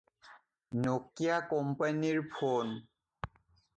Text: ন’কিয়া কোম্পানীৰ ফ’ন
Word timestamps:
ন’কিয়া 0.85 1.37
কোম্পানীৰ 1.51 2.23
ফ’ন 2.33 2.75